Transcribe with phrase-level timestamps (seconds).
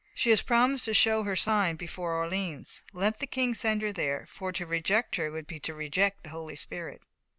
[0.15, 4.25] She has promised to show her sign before Orleans: let the King send her there,
[4.29, 7.03] for to reject her would be to reject the Holy Spirit.